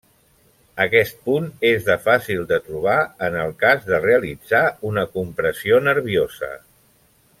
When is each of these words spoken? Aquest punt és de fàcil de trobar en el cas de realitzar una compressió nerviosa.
Aquest 0.85 1.19
punt 1.27 1.49
és 1.71 1.83
de 1.89 1.97
fàcil 2.07 2.41
de 2.51 2.59
trobar 2.69 2.97
en 3.27 3.37
el 3.43 3.53
cas 3.65 3.85
de 3.91 4.01
realitzar 4.07 4.63
una 4.93 5.05
compressió 5.19 5.83
nerviosa. 5.91 6.51